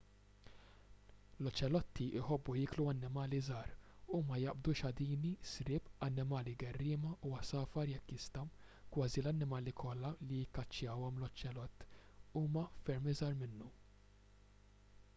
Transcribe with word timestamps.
l-oċelotti 1.47 2.05
jħobbu 2.19 2.55
jieklu 2.59 2.85
annimali 2.93 3.41
żgħar 3.47 3.67
huma 4.19 4.39
jaqbdu 4.43 4.73
xadini 4.79 5.33
sriep 5.51 5.91
annimali 6.07 6.53
gerriema 6.63 7.11
u 7.29 7.35
għasafar 7.41 7.91
jekk 7.93 8.15
jistgħu 8.15 8.47
kważi 8.97 9.23
l-annimali 9.25 9.75
kollha 9.83 10.13
li 10.25 10.41
jikkaċċjahom 10.41 11.21
l-oċelott 11.23 11.87
huma 12.43 12.65
ferm 12.89 13.13
iżgħar 13.13 13.39
minnu 13.45 13.71